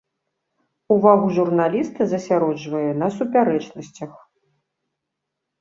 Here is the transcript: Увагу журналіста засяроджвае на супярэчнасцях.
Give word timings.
Увагу 0.93 1.27
журналіста 1.37 2.01
засяроджвае 2.13 2.87
на 3.03 3.07
супярэчнасцях. 3.19 4.11